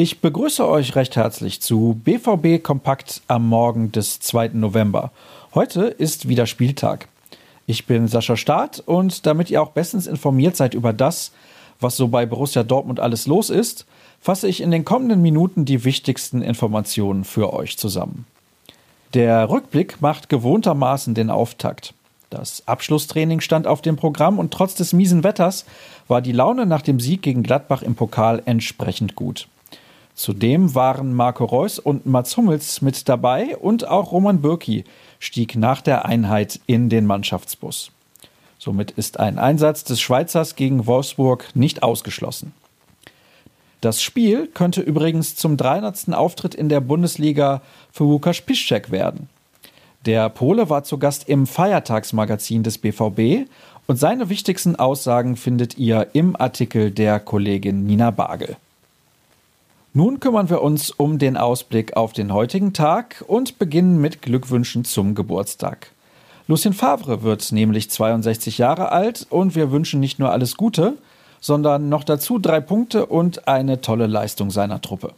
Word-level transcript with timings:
Ich 0.00 0.20
begrüße 0.20 0.64
euch 0.64 0.94
recht 0.94 1.16
herzlich 1.16 1.60
zu 1.60 2.00
BVB 2.04 2.62
Kompakt 2.62 3.20
am 3.26 3.48
Morgen 3.48 3.90
des 3.90 4.20
2. 4.20 4.50
November. 4.54 5.10
Heute 5.54 5.86
ist 5.86 6.28
wieder 6.28 6.46
Spieltag. 6.46 7.08
Ich 7.66 7.86
bin 7.86 8.06
Sascha 8.06 8.36
Staat 8.36 8.80
und 8.86 9.26
damit 9.26 9.50
ihr 9.50 9.60
auch 9.60 9.72
bestens 9.72 10.06
informiert 10.06 10.54
seid 10.54 10.74
über 10.74 10.92
das, 10.92 11.32
was 11.80 11.96
so 11.96 12.06
bei 12.06 12.26
Borussia 12.26 12.62
Dortmund 12.62 13.00
alles 13.00 13.26
los 13.26 13.50
ist, 13.50 13.86
fasse 14.20 14.46
ich 14.46 14.60
in 14.60 14.70
den 14.70 14.84
kommenden 14.84 15.20
Minuten 15.20 15.64
die 15.64 15.84
wichtigsten 15.84 16.42
Informationen 16.42 17.24
für 17.24 17.52
euch 17.52 17.76
zusammen. 17.76 18.24
Der 19.14 19.50
Rückblick 19.50 20.00
macht 20.00 20.28
gewohntermaßen 20.28 21.14
den 21.14 21.28
Auftakt. 21.28 21.92
Das 22.30 22.62
Abschlusstraining 22.66 23.40
stand 23.40 23.66
auf 23.66 23.80
dem 23.80 23.96
Programm 23.96 24.38
und 24.38 24.52
trotz 24.52 24.74
des 24.74 24.92
miesen 24.92 25.24
Wetters 25.24 25.64
war 26.08 26.20
die 26.20 26.32
Laune 26.32 26.66
nach 26.66 26.82
dem 26.82 27.00
Sieg 27.00 27.22
gegen 27.22 27.42
Gladbach 27.42 27.82
im 27.82 27.94
Pokal 27.94 28.42
entsprechend 28.44 29.14
gut. 29.14 29.48
Zudem 30.14 30.74
waren 30.74 31.14
Marco 31.14 31.44
Reus 31.44 31.78
und 31.78 32.04
Mats 32.04 32.36
Hummels 32.36 32.82
mit 32.82 33.08
dabei 33.08 33.56
und 33.56 33.86
auch 33.86 34.12
Roman 34.12 34.42
Bürki 34.42 34.84
stieg 35.20 35.54
nach 35.56 35.80
der 35.80 36.04
Einheit 36.04 36.60
in 36.66 36.88
den 36.88 37.06
Mannschaftsbus. 37.06 37.92
Somit 38.58 38.90
ist 38.90 39.20
ein 39.20 39.38
Einsatz 39.38 39.84
des 39.84 40.00
Schweizers 40.00 40.56
gegen 40.56 40.86
Wolfsburg 40.86 41.54
nicht 41.54 41.82
ausgeschlossen. 41.84 42.52
Das 43.80 44.02
Spiel 44.02 44.48
könnte 44.48 44.80
übrigens 44.80 45.36
zum 45.36 45.56
300. 45.56 46.12
Auftritt 46.12 46.56
in 46.56 46.68
der 46.68 46.80
Bundesliga 46.80 47.62
für 47.92 48.04
Łukasz 48.04 48.42
Piszczek 48.42 48.90
werden. 48.90 49.28
Der 50.06 50.28
Pole 50.28 50.70
war 50.70 50.84
zu 50.84 50.98
Gast 50.98 51.28
im 51.28 51.46
Feiertagsmagazin 51.46 52.62
des 52.62 52.78
BVB 52.78 53.48
und 53.86 53.96
seine 53.96 54.28
wichtigsten 54.28 54.76
Aussagen 54.76 55.36
findet 55.36 55.76
ihr 55.76 56.08
im 56.12 56.36
Artikel 56.40 56.90
der 56.90 57.18
Kollegin 57.18 57.84
Nina 57.84 58.10
Bagel. 58.10 58.56
Nun 59.94 60.20
kümmern 60.20 60.50
wir 60.50 60.62
uns 60.62 60.90
um 60.90 61.18
den 61.18 61.36
Ausblick 61.36 61.96
auf 61.96 62.12
den 62.12 62.32
heutigen 62.32 62.72
Tag 62.72 63.24
und 63.26 63.58
beginnen 63.58 64.00
mit 64.00 64.22
Glückwünschen 64.22 64.84
zum 64.84 65.14
Geburtstag. 65.14 65.90
Lucien 66.46 66.74
Favre 66.74 67.22
wird 67.22 67.50
nämlich 67.50 67.90
62 67.90 68.58
Jahre 68.58 68.92
alt 68.92 69.26
und 69.28 69.56
wir 69.56 69.72
wünschen 69.72 69.98
nicht 69.98 70.18
nur 70.18 70.30
alles 70.30 70.56
Gute, 70.56 70.96
sondern 71.40 71.88
noch 71.88 72.04
dazu 72.04 72.38
drei 72.38 72.60
Punkte 72.60 73.06
und 73.06 73.48
eine 73.48 73.80
tolle 73.80 74.06
Leistung 74.06 74.50
seiner 74.50 74.80
Truppe. 74.80 75.12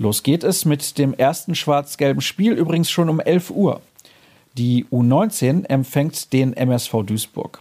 Los 0.00 0.22
geht 0.22 0.44
es 0.44 0.64
mit 0.64 0.96
dem 0.96 1.12
ersten 1.12 1.54
schwarz-gelben 1.54 2.22
Spiel 2.22 2.54
übrigens 2.54 2.90
schon 2.90 3.10
um 3.10 3.20
11 3.20 3.50
Uhr. 3.50 3.82
Die 4.56 4.86
U19 4.86 5.66
empfängt 5.66 6.32
den 6.32 6.54
MSV 6.54 7.02
Duisburg. 7.04 7.60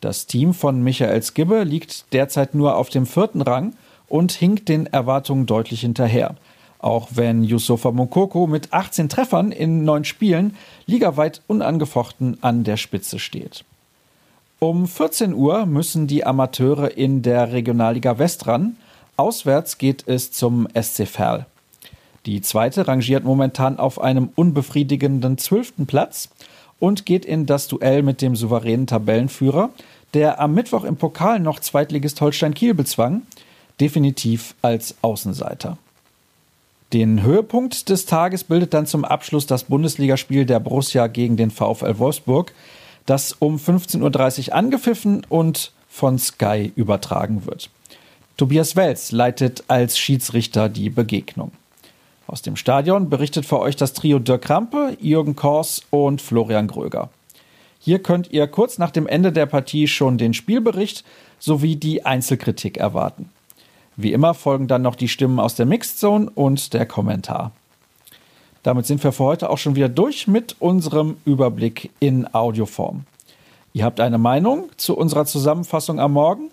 Das 0.00 0.24
Team 0.24 0.54
von 0.54 0.82
Michael 0.82 1.22
Skibbe 1.22 1.64
liegt 1.64 2.10
derzeit 2.14 2.54
nur 2.54 2.76
auf 2.76 2.88
dem 2.88 3.04
vierten 3.04 3.42
Rang 3.42 3.74
und 4.08 4.32
hinkt 4.32 4.70
den 4.70 4.86
Erwartungen 4.86 5.44
deutlich 5.44 5.82
hinterher. 5.82 6.36
Auch 6.78 7.08
wenn 7.10 7.44
Yusufa 7.44 7.90
Mokoko 7.90 8.46
mit 8.46 8.72
18 8.72 9.10
Treffern 9.10 9.52
in 9.52 9.84
neun 9.84 10.06
Spielen 10.06 10.56
ligaweit 10.86 11.42
unangefochten 11.48 12.42
an 12.42 12.64
der 12.64 12.78
Spitze 12.78 13.18
steht. 13.18 13.66
Um 14.58 14.88
14 14.88 15.34
Uhr 15.34 15.66
müssen 15.66 16.06
die 16.06 16.24
Amateure 16.24 16.96
in 16.96 17.20
der 17.20 17.52
Regionalliga 17.52 18.18
West 18.18 18.46
ran. 18.46 18.78
Auswärts 19.18 19.76
geht 19.76 20.08
es 20.08 20.32
zum 20.32 20.66
SC 20.74 21.06
Verl. 21.06 21.44
Die 22.28 22.42
zweite 22.42 22.86
rangiert 22.86 23.24
momentan 23.24 23.78
auf 23.78 23.98
einem 23.98 24.28
unbefriedigenden 24.34 25.38
zwölften 25.38 25.86
Platz 25.86 26.28
und 26.78 27.06
geht 27.06 27.24
in 27.24 27.46
das 27.46 27.68
Duell 27.68 28.02
mit 28.02 28.20
dem 28.20 28.36
souveränen 28.36 28.86
Tabellenführer, 28.86 29.70
der 30.12 30.38
am 30.38 30.52
Mittwoch 30.52 30.84
im 30.84 30.96
Pokal 30.96 31.40
noch 31.40 31.58
Zweitligist 31.58 32.20
Holstein 32.20 32.52
Kiel 32.52 32.74
bezwang, 32.74 33.22
definitiv 33.80 34.54
als 34.60 34.96
Außenseiter. 35.00 35.78
Den 36.92 37.22
Höhepunkt 37.22 37.88
des 37.88 38.04
Tages 38.04 38.44
bildet 38.44 38.74
dann 38.74 38.84
zum 38.84 39.06
Abschluss 39.06 39.46
das 39.46 39.64
Bundesligaspiel 39.64 40.44
der 40.44 40.60
Borussia 40.60 41.06
gegen 41.06 41.38
den 41.38 41.50
VfL 41.50 41.96
Wolfsburg, 41.96 42.52
das 43.06 43.32
um 43.38 43.56
15.30 43.56 44.48
Uhr 44.48 44.54
angepfiffen 44.54 45.26
und 45.30 45.72
von 45.88 46.18
Sky 46.18 46.74
übertragen 46.76 47.46
wird. 47.46 47.70
Tobias 48.36 48.76
Wels 48.76 49.12
leitet 49.12 49.64
als 49.68 49.98
Schiedsrichter 49.98 50.68
die 50.68 50.90
Begegnung. 50.90 51.52
Aus 52.28 52.42
dem 52.42 52.56
Stadion 52.56 53.08
berichtet 53.08 53.46
für 53.46 53.58
euch 53.58 53.74
das 53.74 53.94
Trio 53.94 54.18
Dirk 54.18 54.42
Krampe, 54.42 54.98
Jürgen 55.00 55.34
Kors 55.34 55.80
und 55.88 56.20
Florian 56.20 56.66
Gröger. 56.66 57.08
Hier 57.80 58.02
könnt 58.02 58.30
ihr 58.32 58.46
kurz 58.46 58.76
nach 58.76 58.90
dem 58.90 59.06
Ende 59.06 59.32
der 59.32 59.46
Partie 59.46 59.88
schon 59.88 60.18
den 60.18 60.34
Spielbericht 60.34 61.04
sowie 61.38 61.76
die 61.76 62.04
Einzelkritik 62.04 62.76
erwarten. 62.76 63.30
Wie 63.96 64.12
immer 64.12 64.34
folgen 64.34 64.68
dann 64.68 64.82
noch 64.82 64.94
die 64.94 65.08
Stimmen 65.08 65.40
aus 65.40 65.54
der 65.54 65.64
Mixed 65.64 65.98
Zone 65.98 66.30
und 66.34 66.74
der 66.74 66.84
Kommentar. 66.84 67.52
Damit 68.62 68.84
sind 68.84 69.02
wir 69.02 69.12
für 69.12 69.24
heute 69.24 69.48
auch 69.48 69.56
schon 69.56 69.74
wieder 69.74 69.88
durch 69.88 70.28
mit 70.28 70.56
unserem 70.58 71.16
Überblick 71.24 71.90
in 71.98 72.34
Audioform. 72.34 73.04
Ihr 73.72 73.86
habt 73.86 74.00
eine 74.00 74.18
Meinung 74.18 74.68
zu 74.76 74.94
unserer 74.94 75.24
Zusammenfassung 75.24 75.98
am 75.98 76.12
Morgen? 76.12 76.50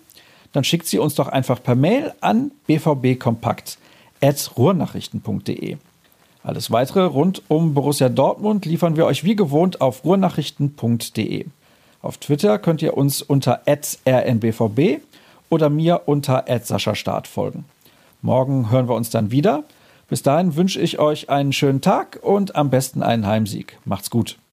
Dann 0.52 0.64
schickt 0.64 0.86
sie 0.86 0.98
uns 0.98 1.16
doch 1.16 1.28
einfach 1.28 1.62
per 1.62 1.74
Mail 1.74 2.14
an 2.22 2.50
bvbkompakt.ruhrnachrichten.de. 4.20 5.76
Alles 6.42 6.70
weitere 6.70 7.04
rund 7.04 7.42
um 7.48 7.74
Borussia 7.74 8.08
Dortmund 8.08 8.66
liefern 8.66 8.96
wir 8.96 9.06
euch 9.06 9.24
wie 9.24 9.34
gewohnt 9.34 9.80
auf 9.80 10.04
ruhrnachrichten.de. 10.04 11.46
Auf 12.02 12.18
Twitter 12.18 12.58
könnt 12.58 12.82
ihr 12.82 12.96
uns 12.96 13.20
unter 13.20 13.62
rnbvb 13.66 15.00
oder 15.50 15.70
mir 15.70 16.02
unter 16.06 16.44
Start 16.94 17.26
folgen. 17.26 17.64
Morgen 18.22 18.70
hören 18.70 18.88
wir 18.88 18.94
uns 18.94 19.10
dann 19.10 19.30
wieder. 19.30 19.64
Bis 20.08 20.22
dahin 20.22 20.54
wünsche 20.54 20.80
ich 20.80 21.00
euch 21.00 21.30
einen 21.30 21.52
schönen 21.52 21.80
Tag 21.80 22.20
und 22.22 22.54
am 22.54 22.70
besten 22.70 23.02
einen 23.02 23.26
Heimsieg. 23.26 23.78
Macht's 23.84 24.10
gut. 24.10 24.38